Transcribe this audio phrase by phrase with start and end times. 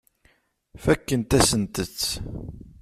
[0.83, 2.01] Fakkent-asent-t.